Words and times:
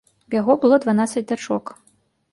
У 0.29 0.31
яго 0.35 0.55
было 0.63 0.79
дванаццаць 0.85 1.27
дачок. 1.33 1.65